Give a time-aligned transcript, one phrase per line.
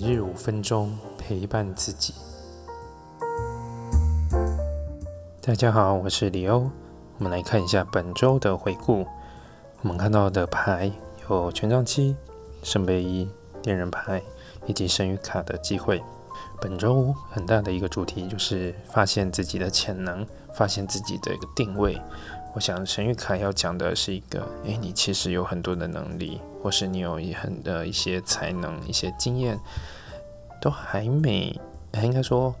[0.00, 2.14] 每日五分钟陪伴自己。
[5.42, 6.70] 大家好，我是李欧。
[7.18, 9.06] 我们来看一下本周的回顾。
[9.82, 10.90] 我们看到的牌
[11.28, 12.16] 有权杖七、
[12.62, 13.28] 圣杯一、
[13.64, 14.22] 恋人牌
[14.64, 16.02] 以及神谕卡的机会。
[16.62, 22.00] 本周很大的一个主题就是发现自己的潜能，发现自己的一个定位。
[22.52, 29.58] 我想神谕卡要讲的是一个，诶，你其实有很多的能力，或是你有很的一些才能、一些经验，
[30.60, 31.58] 都还没，
[32.02, 32.52] 应该说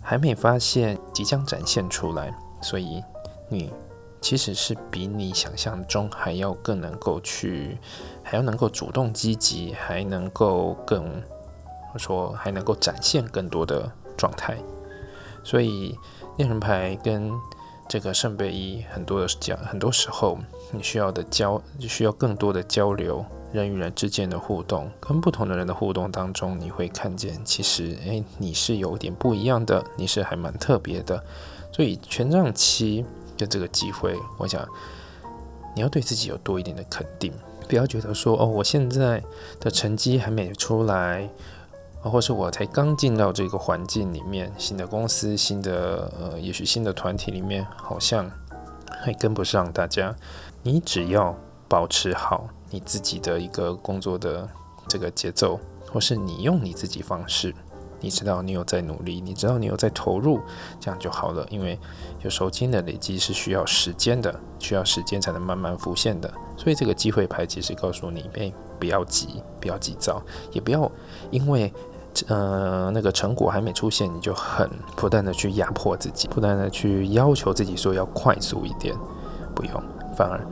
[0.00, 2.34] 还没发现，即将展现出来。
[2.62, 3.02] 所以
[3.50, 3.70] 你
[4.20, 7.76] 其实是比你想象中还要更能够去，
[8.22, 11.22] 还要能够主动积极，还能够更，
[11.92, 14.56] 我说还能够展现更多的状态。
[15.44, 15.98] 所以
[16.38, 17.30] 恋人牌跟
[17.92, 20.38] 这个圣杯一，很多的讲，很多时候
[20.70, 31.22] 你需要的交，需要更多的交流，人与人之间的互动，跟不同的人的互动当中，你会看见，其实，诶，你是有点不一样的，你是还蛮特别的。
[31.70, 33.04] 所以权杖七
[33.36, 34.66] 的这个机会，我想
[35.76, 37.30] 你要对自己有多一点的肯定，
[37.68, 39.22] 不要觉得说，哦，我现在
[39.60, 41.28] 的成绩还没出来。
[42.10, 48.28] 或是我才刚进到这个环境里面，新的公司、新的呃，也许新的团体里面，好像
[49.00, 50.14] 还跟不上大家。
[50.64, 51.36] 你只要
[51.68, 54.48] 保持好你自己的一个工作的
[54.88, 55.60] 这个节奏，
[55.92, 57.54] 或是你用你自己方式，
[58.00, 60.40] 你知道你有在努力，你知道你有在投入，
[60.80, 61.46] 这样就好了。
[61.50, 61.78] 因为
[62.22, 66.32] 有时候经的累积是需要时间的，需要时间才能慢慢浮现的。
[66.56, 70.20] 所以这个机会牌其实告诉你：哎，不要急，不要急躁，
[70.50, 70.90] 也不要
[71.30, 71.72] 因为。
[72.28, 78.94] 呃，那个成果还没出现，你就很不断的去压迫自己，不断的去要求自己说要快速一点，
[79.54, 79.82] 不用，
[80.16, 80.46] 反而，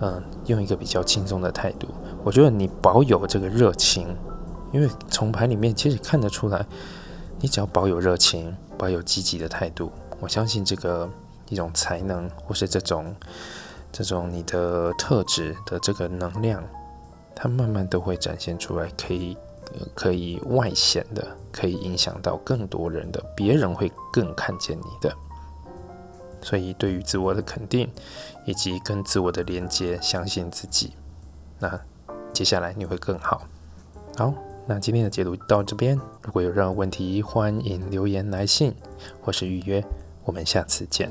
[0.00, 1.88] 嗯，用一个比较轻松的态度。
[2.22, 4.16] 我觉得你保有这个热情，
[4.72, 6.64] 因为从牌里面其实看得出来，
[7.40, 11.08] 你只要保有热情，保有积极的态度，我相信这个
[11.48, 13.14] 一种才能或是这种
[13.90, 16.62] 这种你的特质的这个能量，
[17.34, 19.36] 它慢慢都会展现出来，可以。
[19.94, 25.14] 可以外显的，可以影响到更多人的，别人会更看见你的。
[26.42, 27.90] 所以，对于自我的肯定
[28.46, 30.92] 以及跟自我的连接，相信自己，
[31.58, 31.80] 那
[32.32, 33.42] 接下来你会更好。
[34.16, 34.32] 好，
[34.66, 35.98] 那今天的解读到这边。
[36.22, 38.74] 如果有任何问题，欢迎留言来信
[39.20, 39.84] 或是预约。
[40.24, 41.10] 我们下次见。